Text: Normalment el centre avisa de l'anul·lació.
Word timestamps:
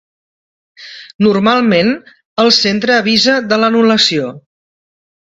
Normalment 1.25 1.91
el 2.43 2.49
centre 2.59 2.95
avisa 3.01 3.35
de 3.51 3.59
l'anul·lació. 3.65 4.31